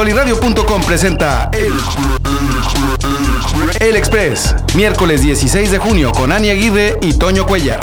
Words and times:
Soliradio.com 0.00 0.82
presenta 0.82 1.48
El, 1.54 1.72
El 3.80 3.96
Express, 3.96 4.54
miércoles 4.74 5.22
16 5.22 5.70
de 5.70 5.78
junio 5.78 6.12
con 6.12 6.32
Ani 6.32 6.50
Aguirre 6.50 6.98
y 7.00 7.14
Toño 7.14 7.46
Cuellar. 7.46 7.80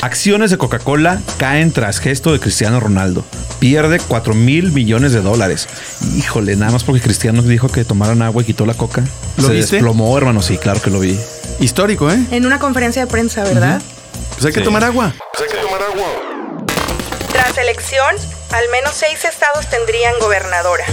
Acciones 0.00 0.50
de 0.50 0.56
Coca-Cola 0.56 1.20
caen 1.36 1.70
tras 1.70 1.98
gesto 1.98 2.32
de 2.32 2.40
Cristiano 2.40 2.80
Ronaldo. 2.80 3.22
Pierde 3.58 4.00
4 4.08 4.32
mil 4.32 4.72
millones 4.72 5.12
de 5.12 5.20
dólares. 5.20 5.68
Híjole, 6.16 6.56
nada 6.56 6.72
más 6.72 6.84
porque 6.84 7.02
Cristiano 7.02 7.42
dijo 7.42 7.68
que 7.68 7.84
tomaran 7.84 8.22
agua 8.22 8.40
y 8.42 8.46
quitó 8.46 8.64
la 8.64 8.72
coca. 8.72 9.02
¿Lo 9.36 9.48
Se 9.48 9.52
viste? 9.52 9.76
desplomó, 9.76 10.16
hermano. 10.16 10.40
Sí, 10.40 10.56
claro 10.56 10.80
que 10.80 10.88
lo 10.88 10.98
vi. 10.98 11.20
Histórico, 11.60 12.10
¿eh? 12.10 12.18
En 12.30 12.46
una 12.46 12.58
conferencia 12.58 13.04
de 13.04 13.10
prensa, 13.12 13.44
¿verdad? 13.44 13.82
Pues 14.32 14.46
hay 14.46 14.52
que 14.54 14.60
Sí. 14.60 14.64
tomar 14.64 14.82
agua. 14.82 15.12
Tras 17.34 17.58
elección, 17.58 18.16
al 18.52 18.68
menos 18.68 18.94
seis 18.94 19.24
estados 19.24 19.68
tendrían 19.68 20.18
gobernadora. 20.18 20.84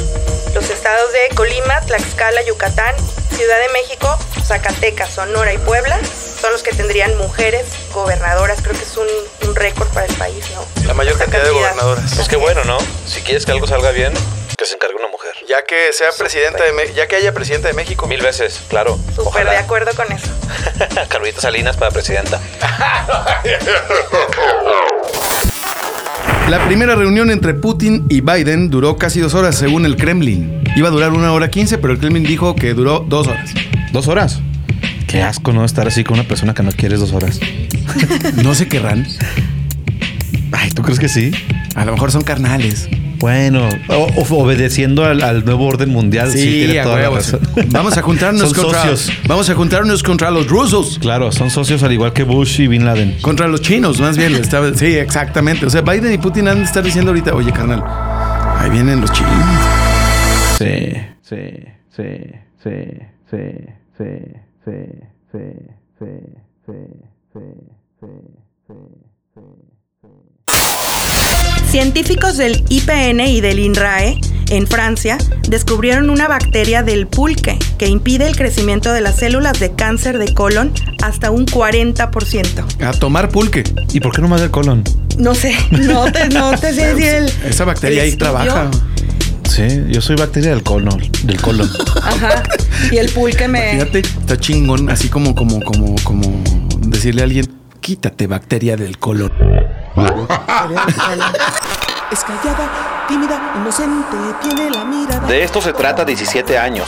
Los 0.54 0.70
estados 0.70 1.12
de 1.14 1.30
Colima, 1.36 1.82
Tlaxcala, 1.82 2.42
Yucatán, 2.44 2.96
Ciudad 3.36 3.60
de 3.60 3.70
México, 3.70 4.18
Zacatecas, 4.46 5.12
Sonora 5.12 5.54
y 5.54 5.58
Puebla 5.60 6.00
son 6.42 6.52
los 6.52 6.64
que 6.64 6.72
tendrían 6.72 7.16
mujeres 7.18 7.66
gobernadoras. 7.94 8.62
Creo 8.62 8.76
que 8.76 8.84
es 8.84 8.98
un, 8.98 9.08
un 9.48 9.56
récord 9.56 9.88
para 9.90 10.06
el 10.06 10.14
país, 10.16 10.44
¿no? 10.56 10.66
La 10.88 10.94
mayor 10.94 11.18
cantidad 11.18 11.44
de 11.44 11.52
gobernadoras. 11.52 12.14
Pues 12.16 12.28
qué 12.28 12.36
bueno, 12.38 12.64
¿no? 12.64 12.78
Si 13.06 13.22
quieres 13.22 13.46
que 13.46 13.52
algo 13.52 13.68
salga 13.68 13.92
bien, 13.92 14.14
que 14.58 14.66
se 14.66 14.76
encargue 14.76 14.96
una 14.96 15.10
mujer. 15.10 15.34
Ya 15.48 15.64
que 15.64 15.94
sea 15.94 16.10
presidenta 16.18 16.64
de 16.64 16.72
Me- 16.72 16.94
ya 16.94 17.08
que 17.08 17.16
haya 17.18 17.34
presidenta 17.34 17.68
de 17.68 17.74
México. 17.76 18.08
Mil 18.08 18.22
veces, 18.22 18.62
claro. 18.70 18.98
Súper 19.10 19.26
Ojalá. 19.28 19.52
de 19.52 19.58
acuerdo 19.58 19.92
con 19.96 20.12
eso. 20.12 20.28
Carmelita 21.10 21.42
Salinas 21.42 21.78
para 21.78 21.92
presidenta. 21.92 22.40
La 26.50 26.66
primera 26.66 26.96
reunión 26.96 27.30
entre 27.30 27.54
Putin 27.54 28.06
y 28.08 28.22
Biden 28.22 28.70
duró 28.70 28.96
casi 28.96 29.20
dos 29.20 29.34
horas, 29.34 29.56
según 29.56 29.86
el 29.86 29.98
Kremlin. 29.98 30.62
Iba 30.78 30.88
a 30.88 30.92
durar 30.92 31.12
una 31.12 31.34
hora 31.34 31.50
quince, 31.50 31.78
pero 31.78 31.92
el 31.92 32.00
Kremlin 32.00 32.24
dijo 32.24 32.56
que 32.56 32.74
duró 32.74 33.06
dos 33.08 33.28
horas. 33.28 33.54
¿Dos 33.92 34.08
horas? 34.08 34.42
Qué 35.08 35.22
asco, 35.22 35.52
¿no? 35.52 35.66
Estar 35.66 35.88
así 35.88 36.06
con 36.06 36.18
una 36.18 36.28
persona 36.28 36.54
que 36.54 36.64
no 36.64 36.72
quieres 36.72 37.02
dos 37.02 37.12
horas. 37.12 37.42
No 38.44 38.56
se 38.56 38.70
querrán. 38.70 39.06
Ay, 40.54 40.72
¿tú 40.72 40.84
crees 40.84 41.00
que 41.00 41.10
sí? 41.10 41.32
A 41.76 41.84
lo 41.84 41.92
mejor 41.92 42.12
son 42.12 42.24
carnales. 42.24 42.88
Bueno, 43.20 43.68
obedeciendo 44.30 45.04
al, 45.06 45.22
al 45.24 45.44
nuevo 45.46 45.66
orden 45.66 45.90
mundial. 45.90 46.32
Sí, 46.32 46.66
tiene 46.68 46.84
toda 46.84 47.00
la 47.00 47.10
razón. 47.10 47.40
Vamos 47.68 47.98
a 47.98 48.02
juntarnos 48.02 48.50
Son 48.52 48.64
contra. 48.64 48.82
socios. 48.84 49.12
Vamos 49.28 49.50
a 49.50 49.56
juntarnos 49.56 50.04
contra 50.04 50.30
los 50.32 50.48
rusos. 50.48 51.00
Claro, 51.00 51.32
son 51.32 51.50
socios 51.50 51.82
al 51.84 51.92
igual 51.94 52.14
que 52.14 52.24
Bush 52.24 52.62
y 52.62 52.68
Bin 52.68 52.86
Laden. 52.86 53.18
Contra 53.22 53.48
los 53.48 53.62
chinos, 53.62 54.00
más 54.00 54.18
bien. 54.18 54.36
Estaba- 54.36 54.74
sí, 54.74 54.86
exactamente. 54.96 55.66
O 55.66 55.70
sea, 55.70 55.82
Biden 55.82 56.14
y 56.14 56.18
Putin 56.18 56.48
han 56.48 56.58
de 56.60 56.64
estar 56.66 56.84
diciendo 56.84 57.12
ahorita, 57.12 57.34
oye, 57.34 57.52
carnal, 57.52 57.84
ahí 58.60 58.70
vienen 58.70 59.02
los 59.02 59.12
chinos. 59.12 59.32
Sí, 60.58 60.94
sí, 61.22 61.38
sí, 61.96 62.04
sí, 62.64 62.74
sí, 63.30 63.40
sí, 63.98 64.06
sí, 64.66 64.74
sí, 65.32 65.42
sí, 66.00 66.08
sí, 66.66 66.74
Científicos 71.70 72.38
del 72.38 72.64
IPN 72.70 73.20
y 73.28 73.42
del 73.42 73.60
INRAE 73.60 74.20
en 74.50 74.68
Francia 74.68 75.18
descubrieron 75.50 76.10
una 76.10 76.30
bacteria 76.30 76.82
del 76.82 77.08
pulque 77.08 77.60
que 77.78 77.88
impide 77.88 78.26
el 78.26 78.38
crecimiento 78.38 78.94
de 78.94 79.02
las 79.02 79.18
células 79.18 79.60
de 79.60 79.74
cáncer 79.74 80.18
de 80.18 80.34
colon 80.34 80.72
hasta 81.04 81.30
un 81.30 81.46
40%. 81.46 82.84
A 82.84 82.92
tomar 82.94 83.30
pulque. 83.30 83.64
¿Y 83.94 84.00
por 84.00 84.16
qué 84.16 84.22
no 84.22 84.30
más 84.30 84.40
del 84.40 84.50
colon? 84.50 84.84
No 85.18 85.36
sé, 85.36 85.54
no 85.72 86.10
te, 86.10 86.30
no 86.30 86.58
te 86.58 86.74
sé 86.74 86.88
decir 86.94 87.14
el. 87.14 87.34
Esa 87.46 87.66
bacteria 87.66 88.04
el 88.04 88.12
ahí 88.12 88.18
trabaja. 88.18 88.72
Sí, 89.50 89.64
yo 89.90 90.02
soy 90.02 90.16
bacteria 90.16 90.52
del 90.52 90.64
colon, 90.64 91.02
del 91.24 91.42
colon. 91.42 91.70
Ajá. 92.02 92.44
Y 92.92 92.98
el 92.98 93.10
pulque 93.10 93.48
me. 93.50 93.74
Fíjate, 93.74 94.00
está 94.00 94.38
chingón, 94.38 94.90
así 94.90 95.10
como, 95.10 95.36
como, 95.36 95.62
como, 95.62 95.96
como 96.04 96.44
decirle 96.80 97.22
a 97.22 97.26
alguien, 97.26 97.46
quítate 97.82 98.28
bacteria 98.28 98.78
del 98.78 98.98
colon. 98.98 99.32
Es 102.12 102.24
callada, 102.24 103.06
tímida, 103.08 103.54
inocente, 103.60 104.16
tiene 104.42 104.70
la 104.70 104.86
mirada. 104.86 105.28
De 105.28 105.44
esto 105.44 105.60
se 105.60 105.74
trata 105.74 106.06
17 106.06 106.58
años. 106.58 106.88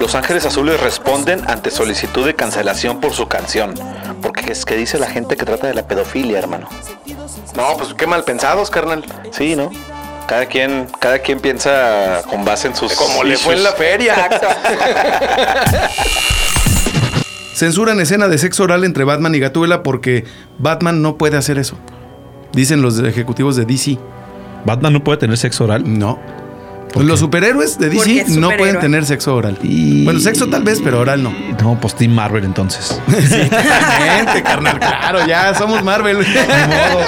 Los 0.00 0.14
Ángeles 0.14 0.44
Azules 0.44 0.80
responden 0.80 1.48
ante 1.48 1.70
solicitud 1.70 2.26
de 2.26 2.34
cancelación 2.34 3.00
por 3.00 3.12
su 3.12 3.28
canción. 3.28 3.74
Porque 4.20 4.52
es 4.52 4.64
que 4.64 4.76
dice 4.76 4.98
la 4.98 5.06
gente 5.08 5.36
que 5.36 5.44
trata 5.44 5.68
de 5.68 5.74
la 5.74 5.86
pedofilia, 5.86 6.38
hermano. 6.38 6.68
No, 7.56 7.76
pues 7.76 7.94
qué 7.94 8.06
mal 8.06 8.24
pensados, 8.24 8.70
carnal. 8.70 9.04
Sí, 9.30 9.54
¿no? 9.56 9.70
Cada 10.26 10.46
quien, 10.46 10.88
cada 10.98 11.20
quien 11.20 11.40
piensa 11.40 12.22
con 12.28 12.44
base 12.44 12.68
en 12.68 12.74
sus. 12.74 12.92
Como 12.94 13.22
le 13.24 13.38
fue 13.38 13.54
en 13.54 13.62
la 13.62 13.72
feria. 13.72 14.28
Censuran 17.54 18.00
escena 18.00 18.28
de 18.28 18.36
sexo 18.36 18.64
oral 18.64 18.84
entre 18.84 19.04
Batman 19.04 19.34
y 19.34 19.40
Gatúbela 19.40 19.82
porque 19.82 20.24
Batman 20.58 21.02
no 21.02 21.16
puede 21.16 21.36
hacer 21.36 21.58
eso. 21.58 21.76
Dicen 22.52 22.82
los 22.82 22.98
ejecutivos 23.00 23.56
de 23.56 23.64
DC. 23.64 23.98
Batman 24.64 24.92
no 24.92 25.04
puede 25.04 25.18
tener 25.18 25.36
sexo 25.38 25.64
oral. 25.64 25.82
No. 25.98 26.18
Los 26.96 27.20
superhéroes 27.20 27.78
de 27.78 27.90
DC 27.90 28.24
no 28.40 28.50
pueden 28.56 28.80
tener 28.80 29.04
sexo 29.04 29.36
oral. 29.36 29.58
Y- 29.62 30.04
Bueno, 30.04 30.18
sexo 30.20 30.48
tal 30.48 30.62
vez, 30.62 30.80
pero 30.82 31.00
oral 31.00 31.22
no. 31.22 31.32
No, 31.62 31.78
pues 31.80 31.94
Team 31.94 32.12
Marvel 32.12 32.44
entonces. 32.44 32.98
Sí, 33.08 33.48
totalmente, 33.50 34.42
carnal. 34.42 34.78
Claro, 34.78 35.26
ya 35.26 35.54
somos 35.54 35.84
Marvel. 35.84 36.18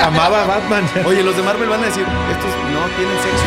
amaba 0.04 0.42
a 0.42 0.46
Batman. 0.46 0.84
Oye, 1.06 1.22
los 1.22 1.36
de 1.36 1.42
Marvel 1.42 1.68
van 1.68 1.82
a 1.82 1.86
decir, 1.86 2.02
estos 2.02 2.50
no 2.72 2.86
tienen 2.96 3.16
sexo. 3.22 3.44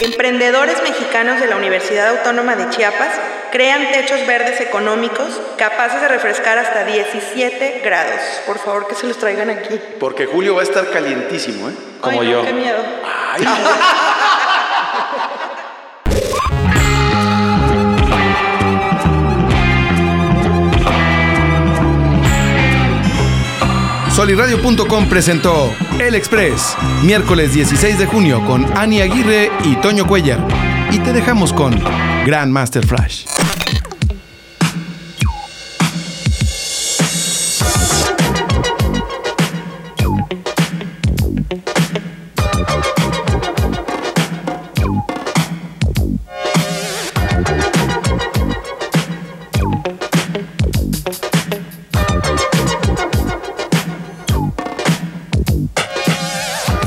Emprendedores 0.00 0.82
mexicanos 0.82 1.40
de 1.40 1.46
la 1.46 1.56
Universidad 1.56 2.08
Autónoma 2.08 2.56
de 2.56 2.68
Chiapas 2.70 3.10
crean 3.52 3.92
techos 3.92 4.26
verdes 4.26 4.60
económicos 4.60 5.40
capaces 5.56 6.00
de 6.00 6.08
refrescar 6.08 6.58
hasta 6.58 6.84
17 6.84 7.80
grados. 7.84 8.20
Por 8.46 8.58
favor, 8.58 8.88
que 8.88 8.96
se 8.96 9.06
los 9.06 9.18
traigan 9.18 9.50
aquí. 9.50 9.80
Porque 10.00 10.26
Julio 10.26 10.56
va 10.56 10.62
a 10.62 10.64
estar 10.64 10.90
calientísimo, 10.90 11.68
¿eh? 11.68 11.74
Como 12.00 12.20
Ay, 12.20 12.26
no, 12.28 12.32
yo. 12.32 12.44
Qué 12.44 12.52
miedo. 12.52 12.78
Soliradio.com 24.14 25.08
presentó 25.08 25.74
El 25.98 26.14
Express, 26.14 26.76
miércoles 27.02 27.52
16 27.52 27.98
de 27.98 28.06
junio 28.06 28.44
con 28.46 28.64
Ani 28.78 29.00
Aguirre 29.00 29.50
y 29.64 29.74
Toño 29.80 30.06
Cuellar. 30.06 30.38
Y 30.92 31.00
te 31.00 31.12
dejamos 31.12 31.52
con 31.52 31.74
Grandmaster 32.24 32.86
Flash. 32.86 33.24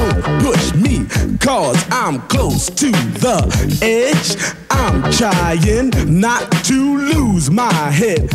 Don't 0.00 0.42
push 0.42 0.74
me, 0.74 1.04
cause 1.40 1.84
I'm 1.90 2.22
close 2.28 2.70
to 2.70 2.90
the 2.90 3.38
edge. 3.82 4.56
I'm 4.70 5.12
trying 5.12 5.90
not 6.18 6.50
to 6.64 6.96
lose 6.96 7.50
my 7.50 7.70
head. 7.72 8.30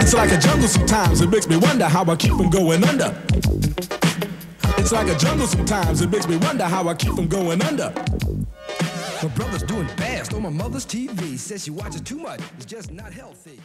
it's 0.00 0.14
like 0.14 0.32
a 0.32 0.38
jungle 0.38 0.68
sometimes, 0.68 1.20
it 1.20 1.28
makes 1.28 1.48
me 1.48 1.58
wonder 1.58 1.84
how 1.84 2.04
I 2.06 2.16
keep 2.16 2.32
from 2.32 2.48
going 2.48 2.82
under. 2.82 3.14
It's 4.78 4.92
like 4.92 5.08
a 5.08 5.18
jungle 5.18 5.46
sometimes, 5.46 6.00
it 6.00 6.10
makes 6.10 6.26
me 6.26 6.38
wonder 6.38 6.64
how 6.64 6.88
I 6.88 6.94
keep 6.94 7.12
from 7.14 7.28
going 7.28 7.60
under. 7.60 7.92
My 9.22 9.28
brother's 9.34 9.64
doing 9.64 9.86
fast 9.88 10.32
on 10.32 10.42
my 10.42 10.48
mother's 10.48 10.86
TV. 10.86 11.38
Says 11.38 11.64
she 11.64 11.70
watches 11.70 12.00
too 12.00 12.18
much. 12.18 12.40
It's 12.56 12.64
just 12.64 12.90
not 12.90 13.12
healthy. 13.12 13.60